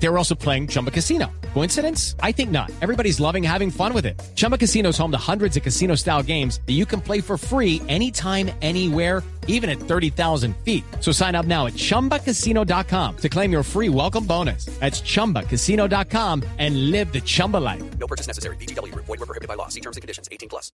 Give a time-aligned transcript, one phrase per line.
[0.00, 1.26] They were also playing Chumba Casino.
[1.54, 2.14] Coincidence?
[2.22, 2.70] I think not.
[2.80, 4.20] Everybody's loving having fun with it.
[4.36, 7.36] Chumba Casino is home to hundreds of casino style games that you can play for
[7.36, 10.84] free anytime, anywhere, even at 30,000 feet.
[11.00, 14.66] So sign up now at chumbacasino.com to claim your free welcome bonus.
[14.78, 17.82] That's chumbacasino.com and live the Chumba life.
[17.98, 18.56] No purchase necessary.
[18.56, 18.94] BGW.
[18.94, 19.68] Void were prohibited by law.
[19.68, 20.28] See terms and conditions.
[20.30, 20.70] 18 plus.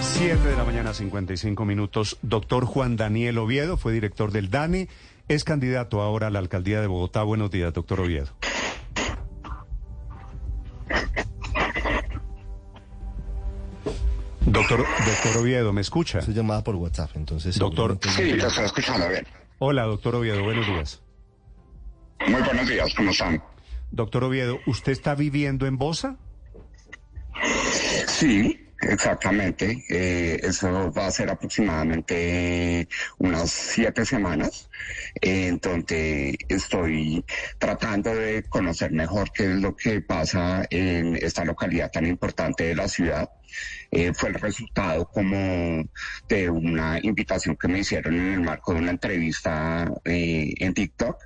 [0.00, 2.16] 7 de la mañana, 55 minutos.
[2.22, 4.88] Doctor Juan Daniel Oviedo fue director del DANE.
[5.28, 7.22] Es candidato ahora a la alcaldía de Bogotá.
[7.22, 8.28] Buenos días, doctor Oviedo.
[14.46, 16.18] Doctor, doctor Oviedo, ¿me escucha?
[16.18, 17.58] Estoy llamada por WhatsApp, entonces.
[17.58, 17.98] Doctor.
[18.14, 19.26] Sí, lo estoy escuchando bien.
[19.58, 21.00] Hola, doctor Oviedo, buenos días.
[22.28, 23.42] Muy buenos días, ¿cómo están?
[23.90, 26.16] Doctor Oviedo, ¿usted está viviendo en Bosa?
[28.06, 29.84] Sí, exactamente.
[29.88, 32.88] Eh, eso va a ser aproximadamente
[33.18, 34.68] unas siete semanas,
[35.20, 37.24] eh, en donde estoy
[37.58, 42.74] tratando de conocer mejor qué es lo que pasa en esta localidad tan importante de
[42.74, 43.30] la ciudad.
[43.90, 45.84] Eh, fue el resultado como
[46.28, 51.16] de una invitación que me hicieron en el marco de una entrevista eh, en TikTok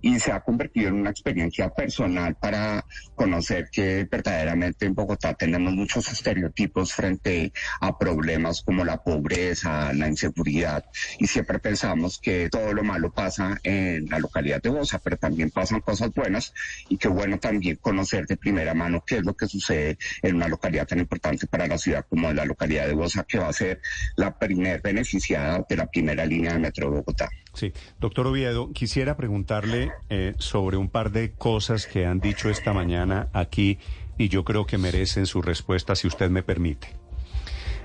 [0.00, 2.84] y se ha convertido en una experiencia personal para
[3.14, 10.08] conocer que verdaderamente en Bogotá tenemos muchos estereotipos frente a problemas como la pobreza, la
[10.08, 10.84] inseguridad
[11.18, 15.50] y siempre pensamos que todo lo malo pasa en la localidad de Bosa, pero también
[15.50, 16.52] pasan cosas buenas
[16.88, 20.48] y qué bueno también conocer de primera mano qué es lo que sucede en una
[20.48, 23.80] localidad tan importante para la ciudad como la localidad de Bosa, que va a ser
[24.16, 27.28] la primer beneficiada de la primera línea de metro Bogotá.
[27.54, 27.72] Sí.
[27.98, 33.28] Doctor Oviedo, quisiera preguntarle eh, sobre un par de cosas que han dicho esta mañana
[33.32, 33.78] aquí
[34.16, 36.88] y yo creo que merecen su respuesta, si usted me permite.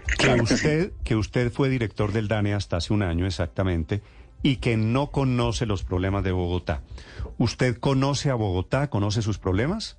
[0.07, 0.53] Que Claro que sí.
[0.55, 4.01] usted, que usted fue director del DANE hasta hace un año exactamente
[4.41, 6.81] y que no conoce los problemas de Bogotá.
[7.37, 8.89] ¿Usted conoce a Bogotá?
[8.89, 9.97] ¿Conoce sus problemas?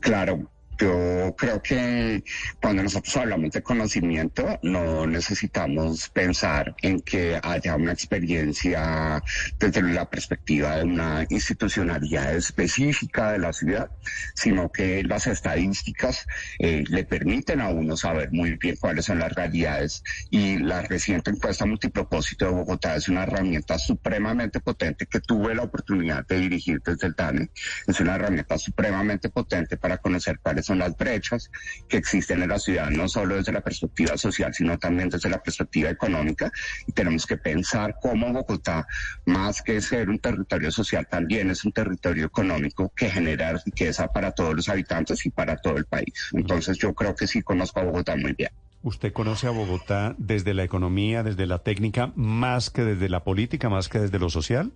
[0.00, 2.24] Claro, yo creo que
[2.60, 9.22] cuando nosotros hablamos de conocimiento, no necesitamos pensar en que haya una experiencia
[9.58, 13.90] desde la perspectiva de una institucionalidad específica de la ciudad,
[14.34, 16.26] sino que las estadísticas
[16.58, 21.30] eh, le permiten a uno saber muy bien cuáles son las realidades y la reciente
[21.30, 26.80] encuesta multipropósito de Bogotá es una herramienta supremamente potente que tuve la oportunidad de dirigir
[26.82, 27.50] desde el DANE.
[27.86, 31.50] Es una herramienta supremamente potente para conocer cuáles son las brechas
[31.88, 35.42] que existen en la ciudad, no solo desde la perspectiva social, sino también desde la
[35.42, 36.52] perspectiva económica.
[36.86, 38.86] Y tenemos que pensar cómo Bogotá,
[39.26, 44.30] más que ser un territorio social, también es un territorio económico que genera riqueza para
[44.30, 46.14] todos los habitantes y para todo el país.
[46.32, 48.50] Entonces yo creo que sí conozco a Bogotá muy bien.
[48.82, 53.68] ¿Usted conoce a Bogotá desde la economía, desde la técnica, más que desde la política,
[53.68, 54.72] más que desde lo social?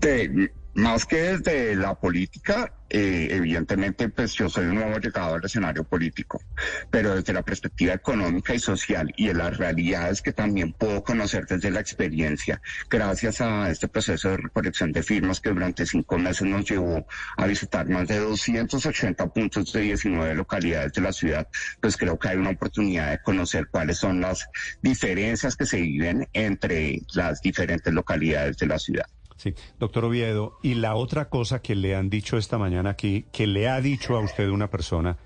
[0.00, 5.44] De- más que desde la política, eh, evidentemente, pues yo soy un nuevo llegado al
[5.44, 6.42] escenario político,
[6.90, 11.46] pero desde la perspectiva económica y social y de las realidades que también puedo conocer
[11.46, 12.60] desde la experiencia,
[12.90, 17.06] gracias a este proceso de recolección de firmas que durante cinco meses nos llevó
[17.38, 21.48] a visitar más de 280 puntos de 19 localidades de la ciudad,
[21.80, 24.46] pues creo que hay una oportunidad de conocer cuáles son las
[24.82, 29.06] diferencias que se viven entre las diferentes localidades de la ciudad.
[29.42, 33.48] Sí, doctor Oviedo, y la otra cosa que le han dicho esta mañana aquí, que
[33.48, 35.16] le ha dicho a usted una persona,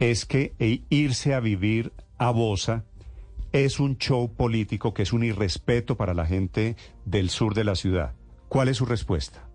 [0.00, 2.82] es que e- irse a vivir a Bosa
[3.52, 6.74] es un show político, que es un irrespeto para la gente
[7.04, 8.14] del sur de la ciudad.
[8.48, 9.45] ¿Cuál es su respuesta?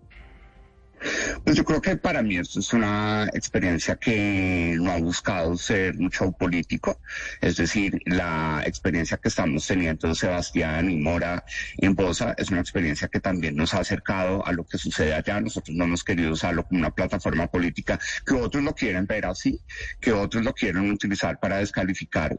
[1.44, 5.96] Pues yo creo que para mí esto es una experiencia que no ha buscado ser
[5.96, 7.00] un show político,
[7.40, 11.44] es decir, la experiencia que estamos teniendo Sebastián y Mora
[11.78, 15.40] en Bosa es una experiencia que también nos ha acercado a lo que sucede allá.
[15.40, 19.60] Nosotros no hemos querido usarlo como una plataforma política, que otros lo quieren ver así,
[20.00, 22.38] que otros lo quieren utilizar para descalificar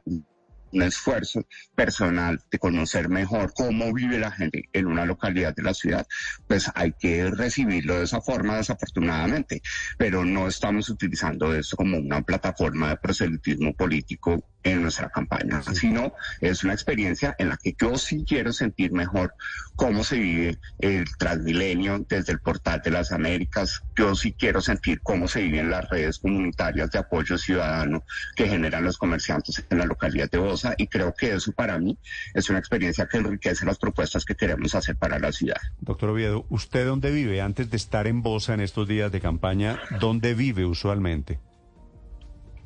[0.73, 5.73] un esfuerzo personal de conocer mejor cómo vive la gente en una localidad de la
[5.73, 6.07] ciudad,
[6.47, 9.61] pues hay que recibirlo de esa forma desafortunadamente,
[9.97, 16.13] pero no estamos utilizando esto como una plataforma de proselitismo político en nuestra campaña, sino
[16.39, 19.33] es una experiencia en la que yo sí quiero sentir mejor
[19.75, 25.01] cómo se vive el Transmilenio desde el portal de las Américas, yo sí quiero sentir
[25.01, 28.03] cómo se viven las redes comunitarias de apoyo ciudadano
[28.35, 30.37] que generan los comerciantes en la localidad de
[30.77, 31.97] Y creo que eso para mí
[32.33, 35.57] es una experiencia que enriquece las propuestas que queremos hacer para la ciudad.
[35.79, 37.41] Doctor Oviedo, ¿usted dónde vive?
[37.41, 41.39] Antes de estar en Bosa en estos días de campaña, ¿dónde vive usualmente?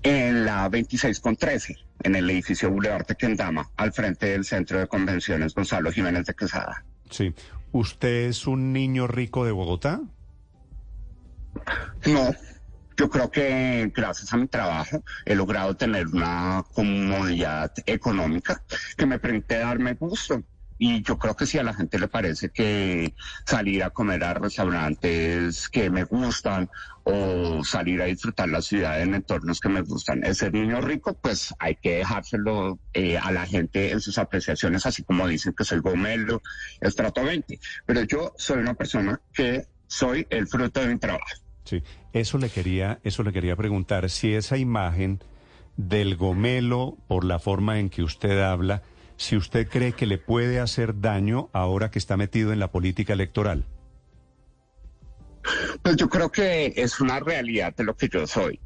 [0.03, 4.87] En la 26 con 13, en el edificio Boulevard Tequendama, al frente del Centro de
[4.87, 6.85] Convenciones Gonzalo Jiménez de Quesada.
[7.09, 7.33] Sí.
[7.71, 10.01] ¿Usted es un niño rico de Bogotá?
[12.05, 12.33] No,
[12.97, 18.63] yo creo que gracias a mi trabajo he logrado tener una comodidad económica
[18.97, 20.43] que me permite darme gusto.
[20.79, 23.15] Y yo creo que si a la gente le parece que
[23.45, 26.69] salir a comer a restaurantes que me gustan
[27.03, 31.15] o salir a disfrutar la ciudad en entornos que me gustan es ser niño rico,
[31.15, 35.63] pues hay que dejárselo eh, a la gente en sus apreciaciones, así como dicen que
[35.63, 36.43] soy gomelo,
[36.79, 37.59] estrato 20.
[37.85, 41.46] Pero yo soy una persona que soy el fruto de mi trabajo.
[42.13, 45.19] Eso le quería, eso le quería preguntar si esa imagen
[45.75, 48.83] del gomelo por la forma en que usted habla,
[49.15, 53.13] si usted cree que le puede hacer daño ahora que está metido en la política
[53.13, 53.65] electoral.
[55.81, 58.59] Pues yo creo que es una realidad de lo que yo soy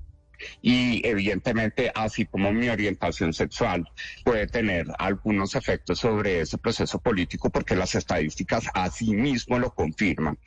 [0.62, 3.88] y evidentemente así como mi orientación sexual
[4.24, 10.38] puede tener algunos efectos sobre ese proceso político porque las estadísticas así mismo lo confirman,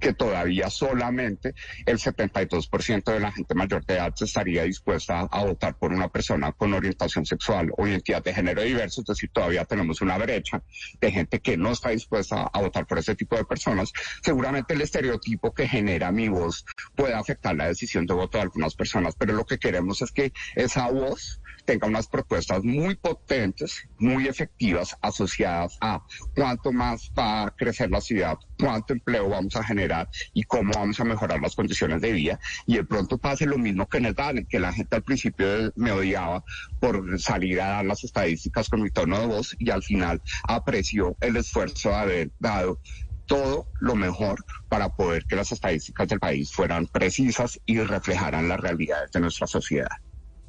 [0.00, 1.54] que todavía solamente
[1.86, 6.52] el 72% de la gente mayor de edad estaría dispuesta a votar por una persona
[6.52, 10.62] con orientación sexual o identidad de género diverso, es decir, todavía tenemos una brecha
[11.00, 13.92] de gente que no está dispuesta a votar por ese tipo de personas.
[14.22, 16.64] Seguramente el estereotipo que genera mi voz
[16.94, 20.32] puede afectar la decisión de voto de algunas personas, pero lo que queremos es que
[20.54, 26.00] esa voz tenga unas propuestas muy potentes, muy efectivas, asociadas a
[26.34, 30.98] cuánto más va a crecer la ciudad, cuánto empleo vamos a generar y cómo vamos
[31.00, 32.40] a mejorar las condiciones de vida.
[32.66, 35.72] Y de pronto pase lo mismo que en el DANE, que la gente al principio
[35.74, 36.44] me odiaba
[36.80, 41.16] por salir a dar las estadísticas con mi tono de voz y al final apreció
[41.20, 42.78] el esfuerzo de haber dado
[43.26, 48.60] todo lo mejor para poder que las estadísticas del país fueran precisas y reflejaran las
[48.60, 49.90] realidades de nuestra sociedad.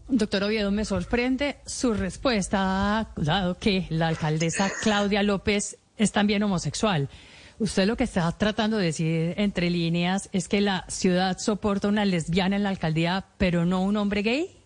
[0.08, 7.10] Doctor Oviedo, me sorprende su respuesta, dado que la alcaldesa Claudia López es también homosexual.
[7.60, 12.04] Usted lo que está tratando de decir entre líneas es que la ciudad soporta una
[12.04, 14.63] lesbiana en la alcaldía, pero no un hombre gay.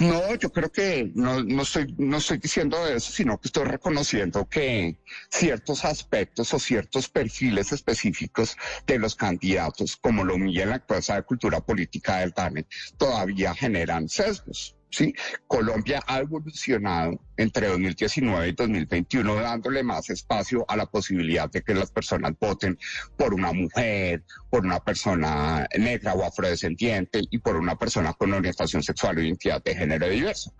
[0.00, 1.94] No, yo creo que no, estoy,
[2.38, 4.96] diciendo eso, sino que estoy reconociendo que
[5.30, 11.14] ciertos aspectos o ciertos perfiles específicos de los candidatos, como lo mía en la clase
[11.14, 12.66] de cultura política del DANE,
[12.98, 14.76] todavía generan sesgos.
[14.92, 15.14] ¿Sí?
[15.46, 21.74] Colombia ha evolucionado entre 2019 y 2021 dándole más espacio a la posibilidad de que
[21.74, 22.78] las personas voten
[23.16, 28.82] por una mujer, por una persona negra o afrodescendiente y por una persona con orientación
[28.82, 30.54] sexual o identidad de género diverso.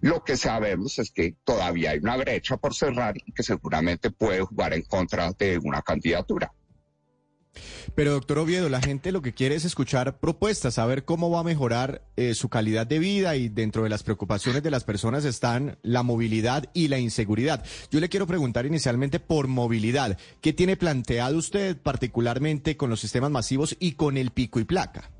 [0.00, 4.40] Lo que sabemos es que todavía hay una brecha por cerrar y que seguramente puede
[4.40, 6.52] jugar en contra de una candidatura.
[7.94, 11.44] Pero doctor Oviedo, la gente lo que quiere es escuchar propuestas, saber cómo va a
[11.44, 15.78] mejorar eh, su calidad de vida y dentro de las preocupaciones de las personas están
[15.82, 17.64] la movilidad y la inseguridad.
[17.90, 20.18] Yo le quiero preguntar inicialmente por movilidad.
[20.40, 25.13] ¿Qué tiene planteado usted particularmente con los sistemas masivos y con el pico y placa?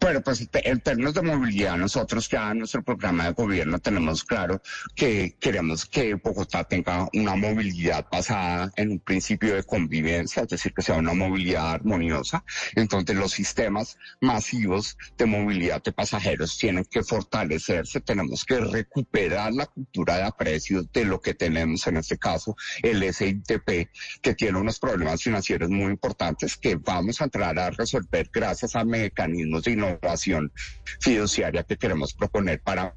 [0.00, 4.60] Bueno, pues en términos de movilidad, nosotros ya en nuestro programa de gobierno tenemos claro
[4.94, 10.74] que queremos que Bogotá tenga una movilidad basada en un principio de convivencia, es decir,
[10.74, 12.44] que sea una movilidad armoniosa.
[12.74, 19.66] Entonces, los sistemas masivos de movilidad de pasajeros tienen que fortalecerse, tenemos que recuperar la
[19.66, 23.88] cultura de aprecio de lo que tenemos, en este caso, el SITP,
[24.20, 28.84] que tiene unos problemas financieros muy importantes que vamos a entrar a resolver gracias a
[28.84, 30.52] mecanismos de innovación
[31.00, 32.94] fiduciaria que queremos proponer para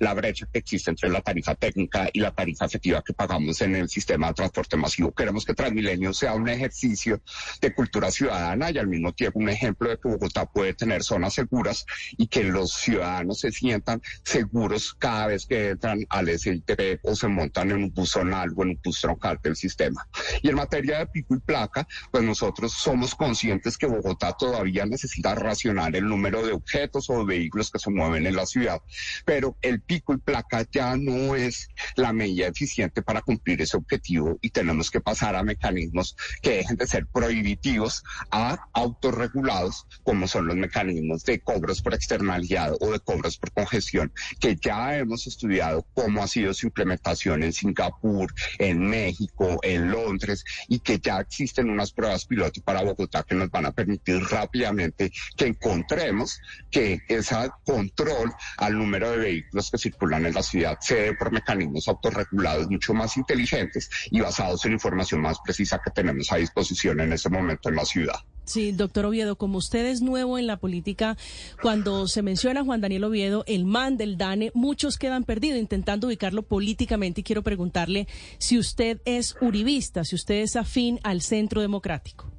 [0.00, 3.76] la brecha que existe entre la tarifa técnica y la tarifa efectiva que pagamos en
[3.76, 5.12] el sistema de transporte masivo.
[5.12, 7.20] Queremos que Transmilenio sea un ejercicio
[7.60, 11.34] de cultura ciudadana y al mismo tiempo un ejemplo de que Bogotá puede tener zonas
[11.34, 17.14] seguras y que los ciudadanos se sientan seguros cada vez que entran al SITP o
[17.14, 20.06] se montan en un bus zonal o en un bus troncal del sistema.
[20.42, 25.34] Y en materia de pico y placa, pues nosotros somos conscientes que Bogotá todavía necesita
[25.34, 28.80] racionar el número de objetos o de vehículos que se mueven en la ciudad
[29.28, 34.38] pero el pico y placa ya no es la medida eficiente para cumplir ese objetivo
[34.40, 40.46] y tenemos que pasar a mecanismos que dejen de ser prohibitivos a autorregulados, como son
[40.46, 45.84] los mecanismos de cobros por externalidad o de cobros por congestión, que ya hemos estudiado
[45.92, 51.68] cómo ha sido su implementación en Singapur, en México, en Londres, y que ya existen
[51.68, 57.36] unas pruebas piloto para Bogotá que nos van a permitir rápidamente que encontremos que ese
[57.66, 62.68] control al número de vehículos que circulan en la ciudad se dé por mecanismos autorregulados
[62.70, 67.28] mucho más inteligentes y basados en información más precisa que tenemos a disposición en este
[67.28, 68.16] momento en la ciudad.
[68.44, 71.18] Sí, doctor Oviedo, como usted es nuevo en la política,
[71.60, 76.06] cuando se menciona a Juan Daniel Oviedo, el man del DANE, muchos quedan perdidos intentando
[76.06, 78.08] ubicarlo políticamente y quiero preguntarle
[78.38, 82.32] si usted es uribista, si usted es afín al centro democrático.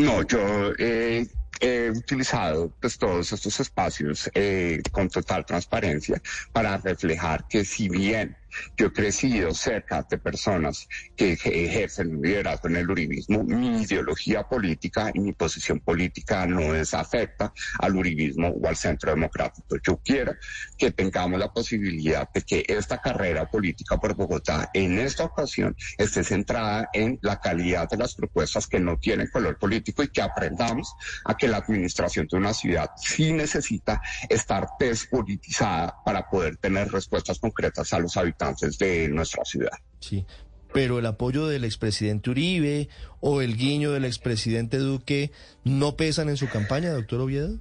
[0.00, 1.28] No, yo eh,
[1.62, 6.20] he utilizado pues, todos estos espacios eh, con total transparencia
[6.52, 8.36] para reflejar que si bien
[8.76, 13.42] yo he crecido cerca de personas que ejercen un liderazgo en el uribismo.
[13.44, 19.10] Mi ideología política y mi posición política no es afecta al uribismo o al centro
[19.10, 19.76] democrático.
[19.82, 20.34] Yo quiero
[20.76, 26.24] que tengamos la posibilidad de que esta carrera política por Bogotá en esta ocasión esté
[26.24, 30.94] centrada en la calidad de las propuestas que no tienen color político y que aprendamos
[31.24, 37.38] a que la administración de una ciudad sí necesita estar despolitizada para poder tener respuestas
[37.38, 38.41] concretas a los habitantes
[38.78, 39.78] de nuestra ciudad.
[40.00, 40.24] Sí,
[40.72, 42.88] pero el apoyo del expresidente Uribe
[43.20, 45.30] o el guiño del expresidente Duque
[45.64, 47.58] no pesan en su campaña, doctor Oviedo.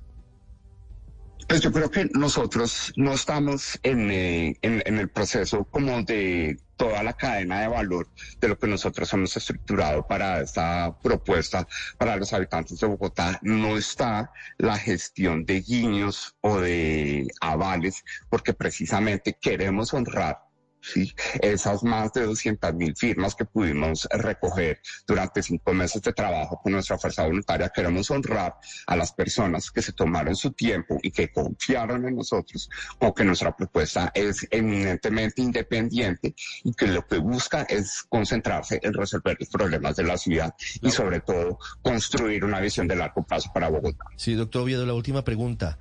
[1.47, 7.03] Pues yo creo que nosotros no estamos en, eh, en, el proceso como de toda
[7.03, 8.07] la cadena de valor
[8.39, 13.37] de lo que nosotros hemos estructurado para esta propuesta para los habitantes de Bogotá.
[13.41, 20.50] No está la gestión de guiños o de avales, porque precisamente queremos honrar
[20.81, 21.13] ¿sí?
[21.41, 26.73] Esas más de 200 mil firmas que pudimos recoger durante cinco meses de trabajo con
[26.73, 28.55] nuestra fuerza voluntaria, queremos honrar
[28.87, 32.69] a las personas que se tomaron su tiempo y que confiaron en nosotros,
[32.99, 38.93] o que nuestra propuesta es eminentemente independiente y que lo que busca es concentrarse en
[38.93, 43.51] resolver los problemas de la ciudad y sobre todo construir una visión de largo plazo
[43.53, 44.05] para Bogotá.
[44.15, 45.77] Sí, doctor Oviedo, la última pregunta.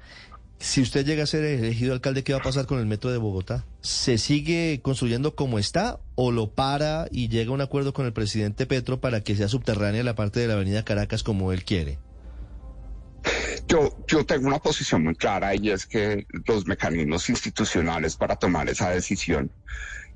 [0.60, 3.16] Si usted llega a ser elegido alcalde, ¿qué va a pasar con el metro de
[3.16, 3.64] Bogotá?
[3.80, 8.12] ¿Se sigue construyendo como está o lo para y llega a un acuerdo con el
[8.12, 11.98] presidente Petro para que sea subterránea la parte de la avenida Caracas como él quiere?
[13.68, 18.68] Yo, yo tengo una posición muy clara y es que los mecanismos institucionales para tomar
[18.68, 19.50] esa decisión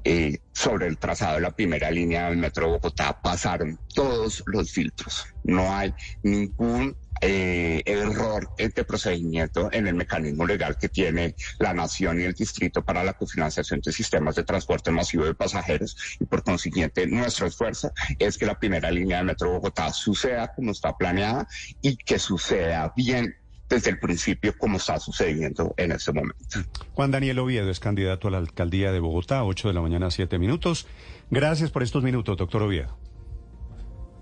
[0.05, 4.71] eh, sobre el trazado de la primera línea del metro de Bogotá pasaron todos los
[4.71, 5.25] filtros.
[5.43, 12.21] No hay ningún eh, error de procedimiento en el mecanismo legal que tiene la nación
[12.21, 16.43] y el distrito para la cofinanciación de sistemas de transporte masivo de pasajeros y por
[16.43, 21.47] consiguiente nuestro esfuerzo es que la primera línea de Metro Bogotá suceda como está planeada
[21.83, 23.37] y que suceda bien
[23.69, 26.61] desde el principio como está sucediendo en este momento.
[26.93, 30.39] Juan Daniel Oviedo es candidato a la alcaldía de Bogotá, 8 de la mañana, 7
[30.39, 30.87] minutos.
[31.31, 32.97] Gracias por estos minutos, doctor Oviedo.